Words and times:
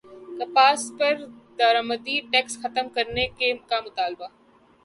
کپاس 0.37 0.81
پر 0.97 1.13
درامدی 1.59 2.19
ٹیکس 2.31 2.53
ختم 2.61 2.85
کرنے 2.95 3.27
کا 3.69 3.79
مطالبہ 3.85 4.27